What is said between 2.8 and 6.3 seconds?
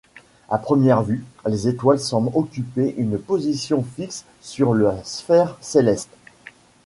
une position fixe sur la sphère céleste.